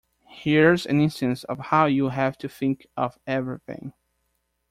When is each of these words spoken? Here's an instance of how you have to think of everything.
Here's 0.29 0.87
an 0.87 0.99
instance 0.99 1.43
of 1.43 1.59
how 1.59 1.85
you 1.85 2.09
have 2.09 2.35
to 2.39 2.49
think 2.49 2.87
of 2.97 3.19
everything. 3.27 3.93